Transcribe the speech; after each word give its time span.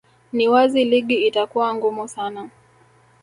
ni 0.33 0.47
wazi 0.47 0.85
ligi 0.85 1.27
itakuwa 1.27 1.75
ngumu 1.75 2.07
sana 2.07 2.49